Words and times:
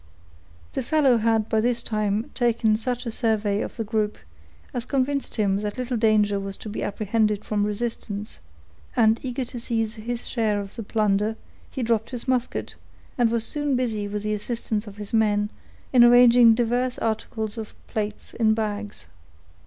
The 0.73 0.81
fellow 0.81 1.17
had 1.17 1.47
by 1.47 1.61
this 1.61 1.83
time 1.83 2.31
taken 2.33 2.75
such 2.75 3.05
a 3.05 3.11
survey 3.11 3.61
of 3.61 3.77
the 3.77 3.83
group, 3.83 4.17
as 4.73 4.83
convinced 4.83 5.35
him 5.35 5.57
that 5.59 5.77
little 5.77 5.95
danger 5.95 6.39
was 6.39 6.57
to 6.57 6.69
be 6.69 6.81
apprehended 6.81 7.45
from 7.45 7.63
resistance, 7.67 8.39
and, 8.95 9.19
eager 9.21 9.45
to 9.45 9.59
seize 9.59 9.93
his 9.93 10.27
share 10.27 10.59
of 10.59 10.75
the 10.75 10.81
plunder, 10.81 11.35
he 11.69 11.83
dropped 11.83 12.09
his 12.09 12.27
musket, 12.27 12.73
and 13.15 13.29
was 13.31 13.45
soon 13.45 13.75
busy 13.75 14.07
with 14.07 14.23
the 14.23 14.33
assistance 14.33 14.87
of 14.87 14.97
his 14.97 15.13
men, 15.13 15.51
in 15.93 16.03
arranging 16.03 16.55
divers 16.55 16.97
articles 16.97 17.59
of 17.59 17.75
plate 17.85 18.33
in 18.39 18.55
bags. 18.55 19.05